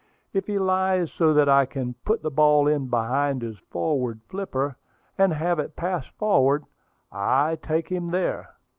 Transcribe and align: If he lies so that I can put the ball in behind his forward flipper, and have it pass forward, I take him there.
If 0.33 0.47
he 0.47 0.57
lies 0.57 1.11
so 1.11 1.31
that 1.35 1.47
I 1.47 1.67
can 1.67 1.93
put 2.05 2.23
the 2.23 2.31
ball 2.31 2.67
in 2.67 2.87
behind 2.87 3.43
his 3.43 3.59
forward 3.69 4.19
flipper, 4.29 4.75
and 5.15 5.31
have 5.31 5.59
it 5.59 5.75
pass 5.75 6.07
forward, 6.17 6.65
I 7.11 7.59
take 7.61 7.89
him 7.89 8.09
there. 8.09 8.49